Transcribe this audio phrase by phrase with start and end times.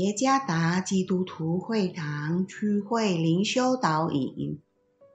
[0.00, 4.58] 耶加达基督徒会堂区会灵修导引，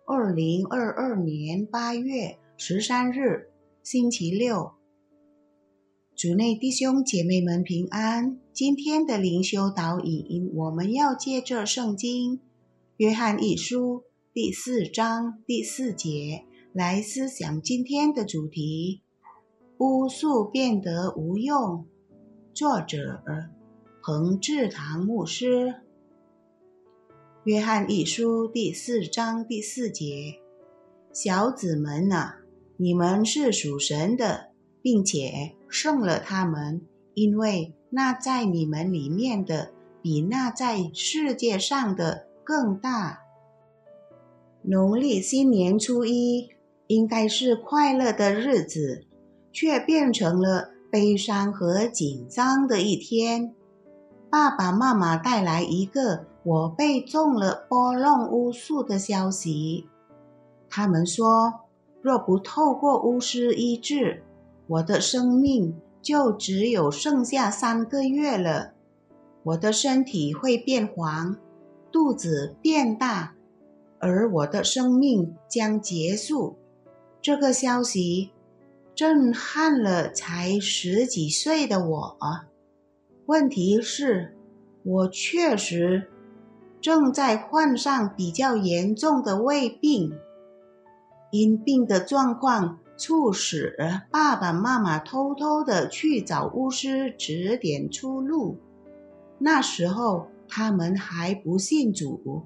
[0.06, 3.50] 二零二二年八月十三日，
[3.82, 4.74] 星期六，
[6.16, 8.40] 主内弟兄姐妹们平安。
[8.54, 12.38] 今天的灵修导引，我们要借着圣经
[12.98, 19.02] 《约翰一书》第四章第四节来思想今天的主题：
[19.80, 21.88] 巫术变得无用。
[22.54, 23.55] 作者。
[24.08, 25.48] 恒志堂牧师，
[27.44, 30.36] 《约翰一书》第四章第四节：
[31.12, 32.36] 小子们呐，
[32.78, 36.84] 你们是属神的，并且胜了他们，
[37.16, 39.72] 因为那在你们里面的，
[40.04, 43.22] 比那在世界上的更大。
[44.62, 46.50] 农历新年初一
[46.86, 49.04] 应该是快乐的日子，
[49.52, 53.56] 却变成了悲伤和紧张的一天。
[54.36, 59.88] 爸爸妈妈带来一个我被中了波弄巫术的消息。
[60.70, 61.62] 他们说，
[62.02, 64.24] 若不透过巫师医治，
[64.68, 68.74] 我的生命就只有剩下三个月了。
[69.44, 71.38] 我的身体会变黄，
[71.90, 73.36] 肚子变大，
[74.00, 76.58] 而我的生命将结束。
[77.22, 78.32] 这个消息
[78.94, 82.18] 震撼了才十几岁的我。
[83.28, 84.36] 问题是，
[84.84, 86.08] 我确实
[86.80, 90.14] 正在患上比较严重的胃病。
[91.32, 93.76] 因病的状况促使
[94.12, 98.58] 爸爸妈妈偷偷的去找巫师指点出路。
[99.40, 102.44] 那时候他们还不信主，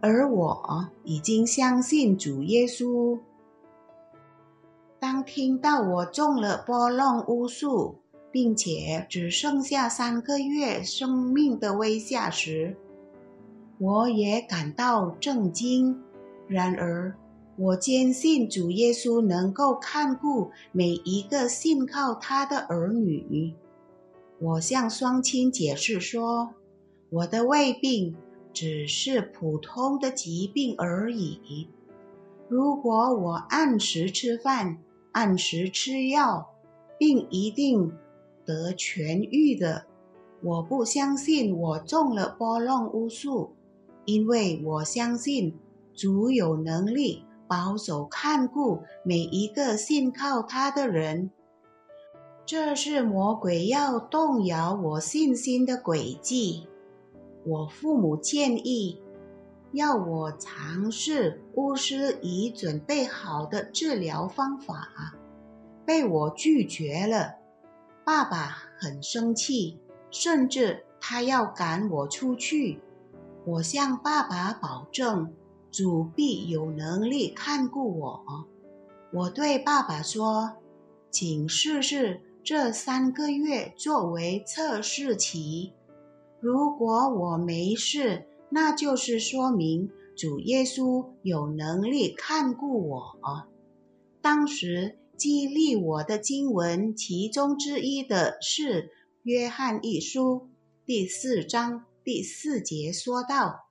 [0.00, 3.18] 而我已经相信主耶稣。
[5.00, 7.98] 当听到我中了波浪巫术，
[8.38, 12.76] 并且只剩下三个月生命的微下时，
[13.80, 16.00] 我也感到震惊。
[16.46, 17.18] 然而，
[17.56, 23.54] 我坚信主耶稣能够看顾每一个信靠他的儿女。
[24.38, 26.50] 我向双亲解释说，
[27.10, 28.14] 我的胃病
[28.52, 31.66] 只是普通的疾病而已。
[32.48, 34.78] 如果我按时吃饭、
[35.10, 36.50] 按时吃药，
[36.96, 37.92] 并一定。
[38.48, 39.84] 得痊愈的，
[40.42, 43.50] 我不相信我中了波浪巫术，
[44.06, 45.54] 因为我相信
[45.92, 51.30] 主有能力保守看顾每一个信靠他的人。
[52.46, 56.66] 这是魔鬼要动摇我信心的诡计。
[57.44, 59.02] 我父母建议
[59.72, 64.88] 要我尝试巫师已准备好的治疗方法，
[65.84, 67.34] 被我拒绝了。
[68.08, 69.78] 爸爸很生气，
[70.10, 72.80] 甚至他要赶我出去。
[73.44, 75.30] 我向爸爸保证，
[75.70, 78.24] 主必有能力看顾我。
[79.12, 80.56] 我对爸爸说
[81.12, 85.74] ：“请试试这三个月作为测试期。
[86.40, 93.18] 如果我没事，那就是说明主耶稣有能力看顾我。”
[94.22, 94.98] 当时。
[95.18, 98.84] 激励我的经文，其中之一的是
[99.24, 100.22] 《约翰一书》
[100.86, 103.66] 第四章第四节，说道：“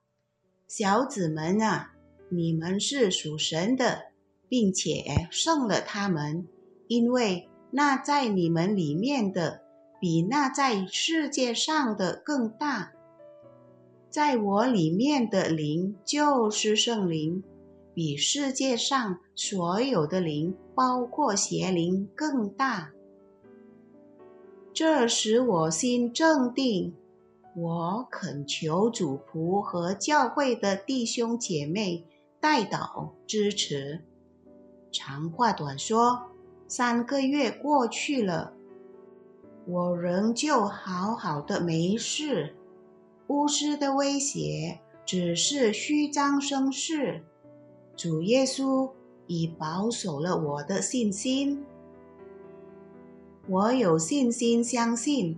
[0.68, 1.94] 小子们啊，
[2.28, 4.12] 你们是属神的，
[4.46, 6.46] 并且胜了他们，
[6.86, 9.62] 因为那在你们里面的，
[9.98, 12.92] 比那在世界上的更大。
[14.10, 17.42] 在我里面的灵就是圣灵。”
[17.98, 22.92] 比世界上所有的灵，包括邪灵，更大。
[24.72, 26.94] 这使我心正定。
[27.56, 32.06] 我恳求主仆和教会的弟兄姐妹
[32.38, 34.04] 代祷支持。
[34.92, 36.22] 长话短说，
[36.68, 38.52] 三个月过去了，
[39.66, 42.54] 我仍旧好好的没事。
[43.26, 47.24] 巫师的威胁只是虚张声势。
[47.98, 48.88] 主耶稣
[49.26, 51.64] 已保守了我的信心，
[53.48, 55.36] 我有信心相信，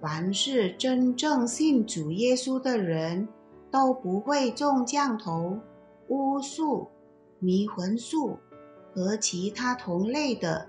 [0.00, 3.26] 凡是真正信主耶稣的人，
[3.72, 5.58] 都不会中降头、
[6.06, 6.86] 巫术、
[7.40, 8.38] 迷魂术
[8.94, 10.68] 和其他同类的。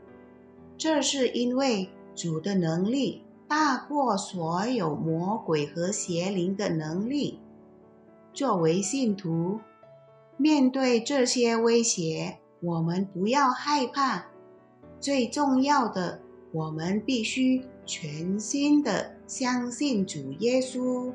[0.76, 7.40] 这是因为主的能力大过所有魔鬼和邪灵的能力。
[8.34, 9.60] 作为信徒。
[10.38, 14.26] 面对这些威胁，我们不要害怕。
[15.00, 16.20] 最重要的，
[16.52, 21.12] 我们必须全心的相信主耶稣。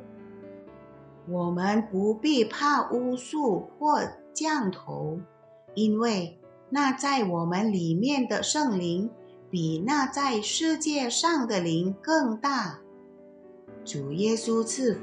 [1.29, 4.01] 我们不必怕巫术或
[4.33, 5.21] 降头，
[5.75, 6.39] 因为
[6.69, 9.09] 那在我们里面的圣灵
[9.51, 12.81] 比那在世界上的灵更大。
[13.85, 15.01] 主耶稣赐福。